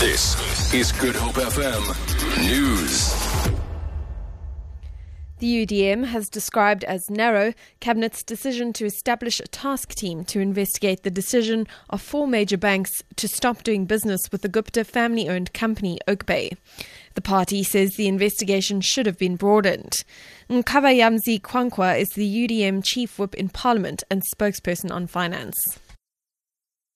[0.00, 1.84] This is Good Hope FM
[2.48, 3.12] News.
[5.40, 11.02] The UDM has described as narrow Cabinet's decision to establish a task team to investigate
[11.02, 15.52] the decision of four major banks to stop doing business with the Gupta family owned
[15.52, 16.56] company Oakbay.
[17.12, 20.02] The party says the investigation should have been broadened.
[20.48, 25.60] Nqabayomzi Kwankwa is the UDM chief whip in Parliament and spokesperson on finance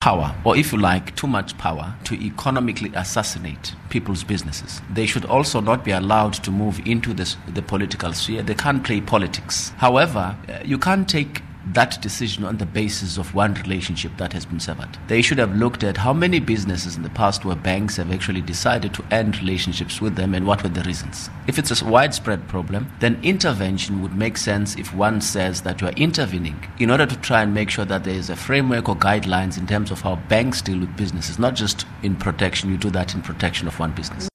[0.04, 4.82] power, or if you like, too much power to economically assassinate people's businesses.
[4.92, 8.42] They should also not be allowed to move into this, the political sphere.
[8.42, 9.70] They can't play politics.
[9.78, 11.40] However, uh, you can't take
[11.72, 14.98] that decision on the basis of one relationship that has been severed.
[15.08, 18.42] They should have looked at how many businesses in the past where banks have actually
[18.42, 21.30] decided to end relationships with them and what were the reasons.
[21.46, 25.88] If it's a widespread problem, then intervention would make sense if one says that you
[25.88, 28.96] are intervening in order to try and make sure that there is a framework or
[28.96, 32.90] guidelines in terms of how banks deal with businesses, not just in protection, you do
[32.90, 34.28] that in protection of one business.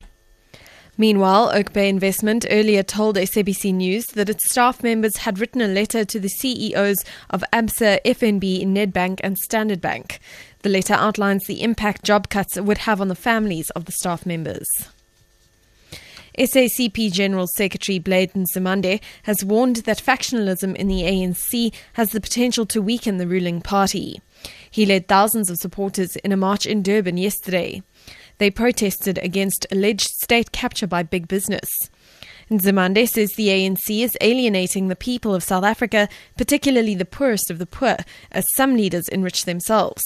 [0.99, 6.03] Meanwhile, Oakbay Investment earlier told SABC News that its staff members had written a letter
[6.03, 10.19] to the CEOs of ABSA, FNB, Nedbank, and Standard Bank.
[10.61, 14.25] The letter outlines the impact job cuts would have on the families of the staff
[14.25, 14.67] members.
[16.37, 22.65] SACP General Secretary Blade Nzimande has warned that factionalism in the ANC has the potential
[22.65, 24.21] to weaken the ruling party.
[24.69, 27.83] He led thousands of supporters in a march in Durban yesterday.
[28.39, 31.69] They protested against alleged state capture by big business.
[32.49, 37.59] Nzimande says the ANC is alienating the people of South Africa, particularly the poorest of
[37.59, 37.97] the poor,
[38.31, 40.01] as some leaders enrich themselves.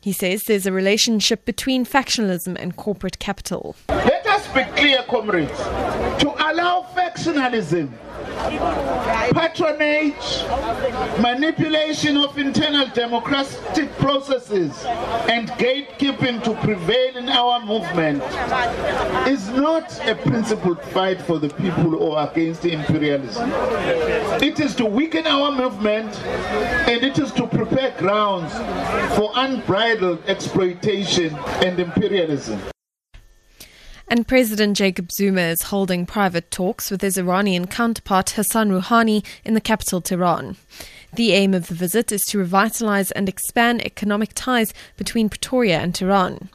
[0.00, 3.76] He says there's a relationship between factionalism and corporate capital.
[3.88, 5.50] Let us be clear, comrades.
[6.20, 7.92] To allow factionalism
[9.32, 10.44] patronage,
[11.20, 14.84] manipulation of internal democratic processes,
[15.28, 18.22] and gatekeeping to prevail in our movement
[19.26, 23.50] is not a principled fight for the people or against imperialism.
[24.42, 26.14] It is to weaken our movement
[26.88, 28.52] and it is to prepare grounds
[29.16, 31.34] for unbridled exploitation
[31.64, 32.60] and imperialism.
[34.08, 39.54] And President Jacob Zuma is holding private talks with his Iranian counterpart Hassan Rouhani in
[39.54, 40.56] the capital, Tehran.
[41.14, 45.92] The aim of the visit is to revitalize and expand economic ties between Pretoria and
[45.92, 46.50] Tehran.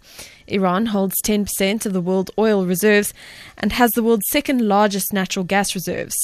[0.48, 3.14] Iran holds 10% of the world oil reserves
[3.58, 6.16] and has the world's second largest natural gas reserves.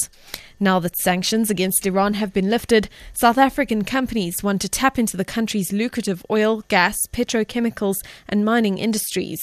[0.59, 5.16] Now that sanctions against Iran have been lifted, South African companies want to tap into
[5.16, 7.97] the country's lucrative oil, gas, petrochemicals,
[8.28, 9.40] and mining industries.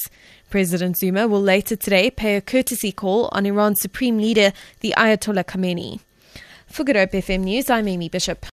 [0.51, 5.45] President Zuma will later today pay a courtesy call on Iran's supreme leader, the Ayatollah
[5.45, 6.01] Khamenei.
[6.67, 8.43] For Good Hope FM News, I'm Amy Bishop.